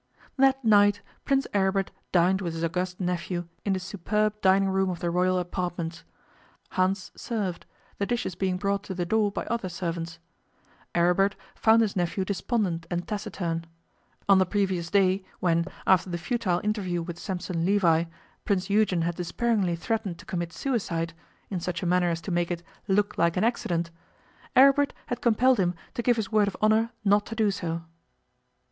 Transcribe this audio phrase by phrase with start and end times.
[0.35, 4.99] That night Prince Aribert dined with his august nephew in the superb dining room of
[4.99, 6.03] the Royal apartments.
[6.71, 7.67] Hans served,
[7.99, 10.17] the dishes being brought to the door by other servants.
[10.95, 13.65] Aribert found his nephew despondent and taciturn.
[14.27, 18.05] On the previous day, when, after the futile interview with Sampson Levi,
[18.43, 21.13] Prince Eugen had despairingly threatened to commit suicide,
[21.51, 23.91] in such a manner as to make it 'look like an accident',
[24.55, 27.83] Aribert had compelled him to give his word of honour not to do so.